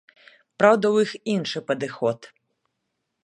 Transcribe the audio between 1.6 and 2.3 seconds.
падыход.